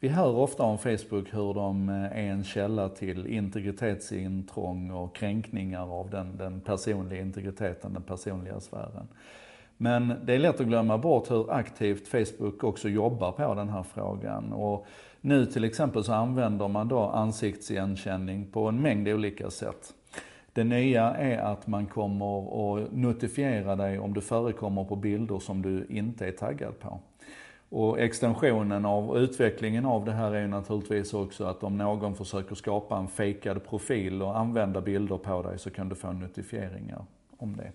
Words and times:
Vi 0.00 0.08
hör 0.08 0.36
ofta 0.36 0.62
om 0.62 0.78
Facebook 0.78 1.34
hur 1.34 1.54
de 1.54 1.88
eh, 1.88 2.04
är 2.04 2.30
en 2.30 2.44
källa 2.44 2.88
till 2.88 3.26
integritetsintrång 3.26 4.90
och 4.90 5.16
kränkningar 5.16 6.00
av 6.00 6.10
den, 6.10 6.36
den 6.36 6.60
personliga 6.60 7.20
integriteten, 7.20 7.92
den 7.92 8.02
personliga 8.02 8.60
sfären. 8.60 9.08
Men 9.76 10.14
det 10.24 10.34
är 10.34 10.38
lätt 10.38 10.60
att 10.60 10.66
glömma 10.66 10.98
bort 10.98 11.30
hur 11.30 11.52
aktivt 11.52 12.08
Facebook 12.08 12.64
också 12.64 12.88
jobbar 12.88 13.32
på 13.32 13.54
den 13.54 13.68
här 13.68 13.82
frågan. 13.82 14.52
Och 14.52 14.86
nu 15.20 15.46
till 15.46 15.64
exempel 15.64 16.04
så 16.04 16.12
använder 16.12 16.68
man 16.68 16.88
då 16.88 17.00
ansiktsigenkänning 17.00 18.46
på 18.46 18.68
en 18.68 18.82
mängd 18.82 19.08
olika 19.08 19.50
sätt. 19.50 19.94
Det 20.52 20.64
nya 20.64 21.14
är 21.14 21.38
att 21.38 21.66
man 21.66 21.86
kommer 21.86 22.38
att 22.76 22.92
notifiera 22.92 23.76
dig 23.76 23.98
om 23.98 24.14
du 24.14 24.20
förekommer 24.20 24.84
på 24.84 24.96
bilder 24.96 25.38
som 25.38 25.62
du 25.62 25.86
inte 25.88 26.26
är 26.26 26.32
taggad 26.32 26.78
på. 26.78 27.00
Och 27.70 28.00
extensionen 28.00 28.84
av 28.84 29.18
utvecklingen 29.18 29.86
av 29.86 30.04
det 30.04 30.12
här 30.12 30.32
är 30.32 30.40
ju 30.40 30.46
naturligtvis 30.46 31.14
också 31.14 31.44
att 31.44 31.62
om 31.62 31.78
någon 31.78 32.14
försöker 32.14 32.54
skapa 32.54 32.96
en 32.96 33.08
fejkad 33.08 33.64
profil 33.64 34.22
och 34.22 34.38
använda 34.38 34.80
bilder 34.80 35.16
på 35.16 35.42
dig 35.42 35.58
så 35.58 35.70
kan 35.70 35.88
du 35.88 35.94
få 35.94 36.12
notifieringar 36.12 37.04
om 37.36 37.56
det. 37.56 37.72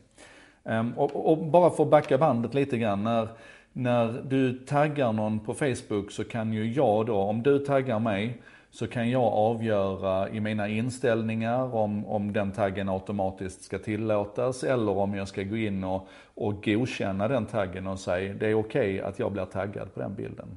Ehm, 0.72 0.94
och, 0.94 1.32
och, 1.32 1.38
bara 1.38 1.70
för 1.70 1.84
att 1.84 1.90
backa 1.90 2.18
bandet 2.18 2.54
lite 2.54 2.78
grann. 2.78 3.04
När, 3.04 3.28
när 3.74 4.24
du 4.30 4.54
taggar 4.54 5.14
någon 5.14 5.40
på 5.40 5.54
Facebook 5.54 6.12
så 6.12 6.24
kan 6.24 6.54
ju 6.54 6.74
jag 6.74 7.06
då, 7.06 7.16
om 7.16 7.44
du 7.44 7.60
taggar 7.60 8.00
mig, 8.00 8.42
så 8.74 8.88
kan 8.88 9.10
jag 9.10 9.24
avgöra 9.24 10.30
i 10.30 10.40
mina 10.40 10.68
inställningar 10.68 11.76
om, 11.76 12.06
om 12.06 12.34
den 12.34 12.52
taggen 12.52 12.90
automatiskt 12.90 13.64
ska 13.64 13.80
tillåtas 13.80 14.64
eller 14.64 14.98
om 14.98 15.16
jag 15.16 15.28
ska 15.28 15.44
gå 15.44 15.58
in 15.58 15.84
och, 15.84 16.08
och 16.36 16.64
godkänna 16.66 17.28
den 17.28 17.46
taggen 17.46 17.88
och 17.88 18.00
säga 18.00 18.34
det 18.34 18.48
är 18.48 18.54
okej 18.54 18.96
okay 18.96 19.00
att 19.00 19.20
jag 19.20 19.32
blir 19.32 19.46
taggad 19.46 19.94
på 19.94 20.00
den 20.00 20.16
bilden. 20.16 20.48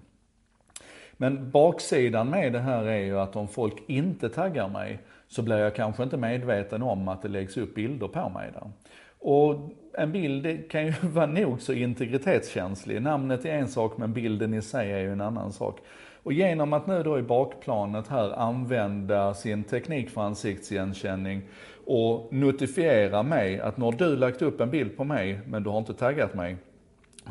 Men 1.13 1.51
baksidan 1.51 2.31
med 2.31 2.53
det 2.53 2.59
här 2.59 2.85
är 2.85 3.05
ju 3.05 3.19
att 3.19 3.37
om 3.37 3.49
folk 3.49 3.83
inte 3.87 4.29
taggar 4.29 4.69
mig 4.69 4.99
så 5.29 5.43
blir 5.43 5.57
jag 5.57 5.75
kanske 5.75 6.03
inte 6.03 6.17
medveten 6.17 6.83
om 6.83 7.09
att 7.09 7.23
det 7.23 7.29
läggs 7.29 7.57
upp 7.57 7.75
bilder 7.75 8.09
på 8.09 8.29
mig 8.29 8.51
där. 8.53 8.71
Och 9.19 9.71
en 9.99 10.13
bild 10.13 10.71
kan 10.71 10.87
ju 10.87 10.93
vara 11.03 11.27
nog 11.27 11.61
så 11.61 11.73
integritetskänslig. 11.73 13.03
Namnet 13.03 13.45
är 13.45 13.55
en 13.55 13.69
sak 13.69 13.99
men 13.99 14.13
bilden 14.13 14.55
i 14.55 14.63
sig 14.63 14.93
är 14.93 14.99
ju 14.99 15.13
en 15.13 15.21
annan 15.21 15.53
sak. 15.53 15.81
Och 16.23 16.33
genom 16.33 16.73
att 16.73 16.87
nu 16.87 17.03
då 17.03 17.19
i 17.19 17.23
bakplanet 17.23 18.09
här 18.09 18.39
använda 18.39 19.35
sin 19.35 19.65
teknik 19.65 20.11
för 20.11 20.21
ansiktsigenkänning 20.21 21.43
och 21.87 22.33
notifiera 22.33 23.23
mig 23.23 23.61
att 23.61 23.77
när 23.77 23.93
du 23.93 24.17
lagt 24.17 24.43
upp 24.43 24.61
en 24.61 24.71
bild 24.71 24.97
på 24.97 25.05
mig 25.05 25.41
men 25.47 25.63
du 25.63 25.71
har 25.71 25.79
inte 25.79 25.95
taggat 25.95 26.35
mig, 26.35 26.57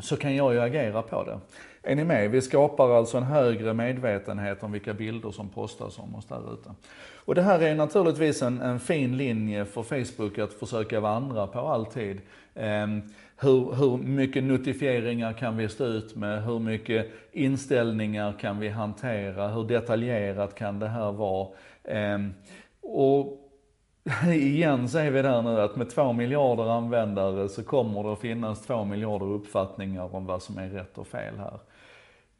så 0.00 0.16
kan 0.16 0.36
jag 0.36 0.54
ju 0.54 0.60
agera 0.60 1.02
på 1.02 1.24
det. 1.24 1.40
Är 1.88 1.94
ni 1.94 2.04
med? 2.04 2.30
Vi 2.30 2.42
skapar 2.42 2.90
alltså 2.90 3.16
en 3.16 3.22
högre 3.22 3.74
medvetenhet 3.74 4.62
om 4.62 4.72
vilka 4.72 4.94
bilder 4.94 5.30
som 5.30 5.48
postas 5.48 5.98
om 5.98 6.14
oss 6.14 6.26
där 6.26 6.52
ute. 6.54 6.70
Och 7.24 7.34
det 7.34 7.42
här 7.42 7.60
är 7.60 7.74
naturligtvis 7.74 8.42
en, 8.42 8.60
en 8.60 8.80
fin 8.80 9.16
linje 9.16 9.64
för 9.64 9.82
Facebook 9.82 10.38
att 10.38 10.52
försöka 10.52 11.00
vandra 11.00 11.46
på 11.46 11.58
alltid. 11.58 12.20
Eh, 12.54 12.86
hur, 13.40 13.74
hur 13.74 13.96
mycket 13.96 14.44
notifieringar 14.44 15.32
kan 15.32 15.56
vi 15.56 15.68
stå 15.68 15.84
ut 15.84 16.16
med? 16.16 16.44
Hur 16.44 16.58
mycket 16.58 17.10
inställningar 17.32 18.32
kan 18.40 18.60
vi 18.60 18.68
hantera? 18.68 19.48
Hur 19.48 19.64
detaljerat 19.64 20.54
kan 20.54 20.78
det 20.78 20.88
här 20.88 21.12
vara? 21.12 21.48
Eh, 21.84 22.18
och 22.82 23.45
igen 24.32 24.88
säger 24.88 25.10
vi 25.10 25.22
där 25.22 25.42
nu 25.42 25.60
att 25.60 25.76
med 25.76 25.90
två 25.90 26.12
miljarder 26.12 26.70
användare 26.70 27.48
så 27.48 27.62
kommer 27.62 28.02
det 28.02 28.12
att 28.12 28.20
finnas 28.20 28.66
två 28.66 28.84
miljarder 28.84 29.26
uppfattningar 29.26 30.14
om 30.14 30.26
vad 30.26 30.42
som 30.42 30.58
är 30.58 30.68
rätt 30.68 30.98
och 30.98 31.06
fel 31.06 31.38
här. 31.38 31.58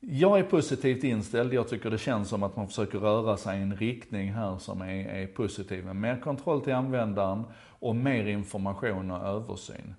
Jag 0.01 0.39
är 0.39 0.43
positivt 0.43 1.05
inställd. 1.05 1.55
Jag 1.55 1.69
tycker 1.69 1.91
det 1.91 1.99
känns 1.99 2.29
som 2.29 2.43
att 2.43 2.57
man 2.57 2.69
försöker 2.69 2.99
röra 2.99 3.37
sig 3.37 3.59
i 3.59 3.63
en 3.63 3.77
riktning 3.77 4.33
här 4.33 4.59
som 4.59 4.83
är, 4.83 5.09
är 5.09 5.27
positiv. 5.27 5.85
Med 5.85 5.97
mer 5.97 6.21
kontroll 6.21 6.61
till 6.61 6.75
användaren 6.75 7.45
och 7.79 7.97
mer 7.97 8.27
information 8.27 9.11
och 9.11 9.27
översyn. 9.27 9.95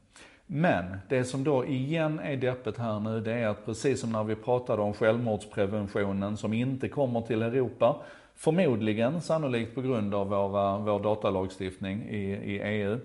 Men 0.45 0.97
det 1.09 1.23
som 1.23 1.43
då 1.43 1.65
igen 1.65 2.19
är 2.19 2.37
deppet 2.37 2.77
här 2.77 2.99
nu, 2.99 3.19
det 3.21 3.33
är 3.33 3.47
att 3.47 3.65
precis 3.65 4.01
som 4.01 4.11
när 4.11 4.23
vi 4.23 4.35
pratade 4.35 4.81
om 4.81 4.93
självmordspreventionen 4.93 6.37
som 6.37 6.53
inte 6.53 6.89
kommer 6.89 7.21
till 7.21 7.41
Europa, 7.41 8.01
förmodligen 8.37 9.21
sannolikt 9.21 9.75
på 9.75 9.81
grund 9.81 10.13
av 10.15 10.29
våra, 10.29 10.77
vår 10.77 10.99
datalagstiftning 10.99 12.09
i, 12.09 12.23
i 12.53 12.61
EU, 12.63 12.99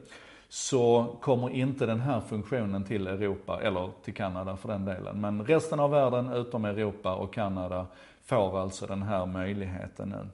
så 0.49 1.17
kommer 1.21 1.51
inte 1.51 1.87
den 1.87 2.01
här 2.01 2.21
funktionen 2.21 2.85
till 2.85 3.07
Europa, 3.07 3.61
eller 3.63 3.91
till 4.05 4.15
Kanada 4.15 4.57
för 4.57 4.69
den 4.69 4.85
delen. 4.85 5.21
Men 5.21 5.47
resten 5.47 5.81
av 5.81 5.91
världen 5.91 6.33
utom 6.33 6.65
Europa 6.65 7.15
och 7.15 7.35
Kanada 7.35 7.87
får 8.25 8.61
alltså 8.61 8.87
den 8.87 9.03
här 9.03 9.27
möjligheten 9.27 10.09
nu. 10.09 10.29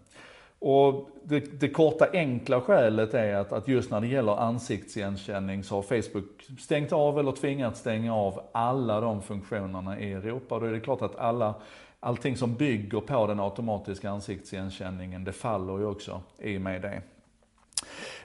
Och 0.61 1.11
det, 1.23 1.61
det, 1.61 1.69
korta 1.69 2.07
enkla 2.13 2.61
skälet 2.61 3.15
är 3.15 3.35
att, 3.35 3.53
att 3.53 3.69
just 3.69 3.91
när 3.91 4.01
det 4.01 4.07
gäller 4.07 4.37
ansiktsigenkänning 4.37 5.65
så 5.65 5.75
har 5.75 5.83
Facebook 5.83 6.47
stängt 6.59 6.93
av 6.93 7.19
eller 7.19 7.33
tvingat 7.33 7.77
stänga 7.77 8.15
av 8.15 8.41
alla 8.53 9.01
de 9.01 9.23
funktionerna 9.23 10.01
i 10.01 10.13
Europa. 10.13 10.55
Och 10.55 10.61
då 10.61 10.67
är 10.67 10.73
det 10.73 10.81
klart 10.81 11.03
att 11.03 11.17
alla, 11.17 11.55
allting 12.01 12.37
som 12.37 12.55
bygger 12.55 13.01
på 13.01 13.27
den 13.27 13.41
automatiska 13.41 14.11
ansiktsigenkänningen, 14.11 15.25
det 15.25 15.33
faller 15.33 15.79
ju 15.79 15.87
också 15.87 16.23
i 16.39 16.57
och 16.57 16.61
med 16.61 16.83
det. 16.83 17.03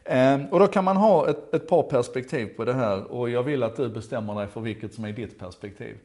Ehm, 0.05 0.45
och 0.45 0.59
då 0.59 0.67
kan 0.67 0.83
man 0.83 0.97
ha 0.97 1.29
ett, 1.29 1.53
ett 1.53 1.67
par 1.67 1.83
perspektiv 1.83 2.45
på 2.45 2.65
det 2.65 2.73
här 2.73 3.11
och 3.11 3.29
jag 3.29 3.43
vill 3.43 3.63
att 3.63 3.75
du 3.75 3.89
bestämmer 3.89 4.35
dig 4.35 4.47
för 4.47 4.61
vilket 4.61 4.93
som 4.93 5.05
är 5.05 5.11
ditt 5.11 5.39
perspektiv. 5.39 5.97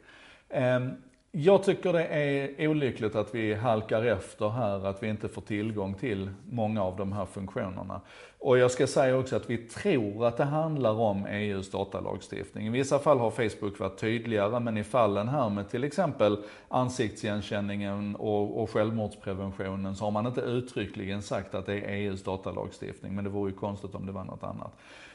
Ehm, 0.48 0.90
jag 1.32 1.62
tycker 1.62 1.92
det 1.92 2.04
är 2.04 2.68
olyckligt 2.68 3.14
att 3.14 3.34
vi 3.34 3.54
halkar 3.54 4.04
efter 4.04 4.48
här, 4.48 4.86
att 4.86 5.02
vi 5.02 5.08
inte 5.08 5.28
får 5.28 5.42
tillgång 5.42 5.94
till 5.94 6.30
många 6.50 6.82
av 6.82 6.96
de 6.96 7.12
här 7.12 7.24
funktionerna. 7.24 8.00
Och 8.38 8.58
jag 8.58 8.70
ska 8.70 8.86
säga 8.86 9.16
också 9.16 9.36
att 9.36 9.50
vi 9.50 9.56
tror 9.56 10.26
att 10.26 10.36
det 10.36 10.44
handlar 10.44 10.92
om 10.92 11.26
EUs 11.26 11.70
datalagstiftning. 11.70 12.66
I 12.66 12.70
vissa 12.70 12.98
fall 12.98 13.18
har 13.18 13.30
Facebook 13.30 13.78
varit 13.78 13.98
tydligare, 13.98 14.60
men 14.60 14.76
i 14.76 14.84
fallen 14.84 15.28
här 15.28 15.48
med 15.48 15.68
till 15.68 15.84
exempel 15.84 16.38
ansiktsigenkänningen 16.68 18.16
och, 18.16 18.62
och 18.62 18.70
självmordspreventionen 18.70 19.96
så 19.96 20.04
har 20.04 20.10
man 20.10 20.26
inte 20.26 20.40
uttryckligen 20.40 21.22
sagt 21.22 21.54
att 21.54 21.66
det 21.66 21.74
är 21.74 21.88
EUs 21.88 22.24
datalagstiftning, 22.24 23.14
men 23.14 23.24
det 23.24 23.30
vore 23.30 23.50
ju 23.50 23.56
konstigt 23.56 23.94
om 23.94 24.06
det 24.06 24.12
var 24.12 24.24
något 24.24 24.42
annat. 24.42 24.72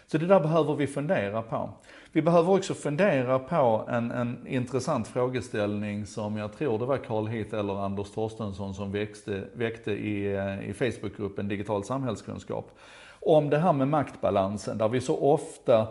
Så 0.07 0.17
det 0.17 0.25
där 0.25 0.39
behöver 0.39 0.75
vi 0.75 0.87
fundera 0.87 1.41
på. 1.41 1.69
Vi 2.11 2.21
behöver 2.21 2.53
också 2.53 2.73
fundera 2.73 3.39
på 3.39 3.85
en, 3.89 4.11
en 4.11 4.47
intressant 4.47 5.07
frågeställning 5.07 6.05
som 6.13 6.37
jag 6.37 6.53
tror 6.57 6.79
det 6.79 6.85
var 6.85 6.97
Carl 6.97 7.27
Heath 7.27 7.55
eller 7.55 7.85
Anders 7.85 8.11
Torstensson 8.11 8.73
som 8.73 8.91
växte, 8.91 9.43
väckte 9.53 9.91
i, 9.91 10.35
eh, 10.35 10.69
i 10.69 10.73
Facebookgruppen 10.73 11.47
Digital 11.47 11.83
samhällskunskap. 11.83 12.71
Om 13.19 13.49
det 13.49 13.57
här 13.57 13.73
med 13.73 13.87
maktbalansen, 13.87 14.77
där 14.77 14.89
vi 14.89 15.01
så 15.01 15.17
ofta 15.17 15.87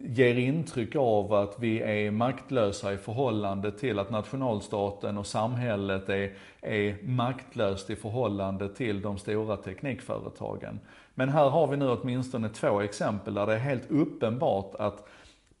ger 0.00 0.34
intryck 0.34 0.96
av 0.96 1.34
att 1.34 1.56
vi 1.58 1.80
är 1.80 2.10
maktlösa 2.10 2.92
i 2.92 2.96
förhållande 2.96 3.72
till 3.72 3.98
att 3.98 4.10
nationalstaten 4.10 5.18
och 5.18 5.26
samhället 5.26 6.08
är, 6.08 6.32
är 6.60 7.02
maktlöst 7.02 7.90
i 7.90 7.96
förhållande 7.96 8.68
till 8.68 9.00
de 9.00 9.18
stora 9.18 9.56
teknikföretagen. 9.56 10.80
Men 11.14 11.28
här 11.28 11.48
har 11.48 11.66
vi 11.66 11.76
nu 11.76 11.88
åtminstone 11.88 12.48
två 12.48 12.80
exempel 12.80 13.34
där 13.34 13.46
det 13.46 13.54
är 13.54 13.58
helt 13.58 13.90
uppenbart 13.90 14.74
att 14.78 15.08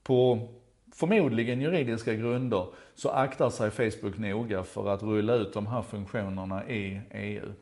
på 0.02 0.48
förmodligen 0.92 1.60
juridiska 1.60 2.14
grunder 2.14 2.66
så 2.94 3.08
aktar 3.08 3.50
sig 3.50 3.70
Facebook 3.70 4.18
noga 4.18 4.62
för 4.62 4.88
att 4.88 5.02
rulla 5.02 5.34
ut 5.34 5.52
de 5.52 5.66
här 5.66 5.82
funktionerna 5.82 6.68
i 6.68 7.00
EU. 7.10 7.52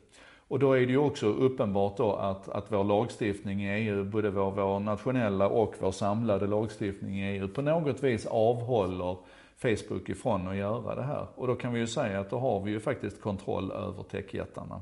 Och 0.47 0.59
då 0.59 0.73
är 0.73 0.79
det 0.79 0.91
ju 0.91 0.97
också 0.97 1.27
uppenbart 1.27 1.97
då 1.97 2.13
att, 2.13 2.49
att 2.49 2.71
vår 2.71 2.83
lagstiftning 2.83 3.63
i 3.63 3.69
EU, 3.69 4.03
både 4.03 4.29
vår, 4.29 4.51
vår 4.51 4.79
nationella 4.79 5.47
och 5.47 5.75
vår 5.79 5.91
samlade 5.91 6.47
lagstiftning 6.47 7.19
i 7.19 7.37
EU, 7.37 7.47
på 7.47 7.61
något 7.61 8.03
vis 8.03 8.25
avhåller 8.25 9.17
Facebook 9.57 10.09
ifrån 10.09 10.47
att 10.47 10.55
göra 10.55 10.95
det 10.95 11.03
här. 11.03 11.27
Och 11.35 11.47
då 11.47 11.55
kan 11.55 11.73
vi 11.73 11.79
ju 11.79 11.87
säga 11.87 12.19
att 12.19 12.29
då 12.29 12.39
har 12.39 12.61
vi 12.61 12.71
ju 12.71 12.79
faktiskt 12.79 13.21
kontroll 13.21 13.71
över 13.71 14.03
techjättarna. 14.03 14.81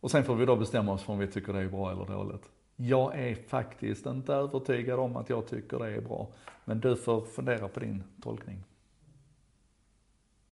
Och 0.00 0.10
sen 0.10 0.24
får 0.24 0.34
vi 0.34 0.46
då 0.46 0.56
bestämma 0.56 0.92
oss 0.92 1.02
för 1.02 1.12
om 1.12 1.18
vi 1.18 1.26
tycker 1.26 1.52
det 1.52 1.60
är 1.60 1.68
bra 1.68 1.92
eller 1.92 2.04
dåligt. 2.04 2.50
Jag 2.80 3.18
är 3.18 3.34
faktiskt 3.34 4.06
inte 4.06 4.32
övertygad 4.34 4.98
om 4.98 5.16
att 5.16 5.30
jag 5.30 5.46
tycker 5.46 5.78
det 5.78 5.90
är 5.90 6.00
bra. 6.00 6.28
Men 6.64 6.80
du 6.80 6.96
får 6.96 7.20
fundera 7.20 7.68
på 7.68 7.80
din 7.80 8.02
tolkning. 8.22 8.64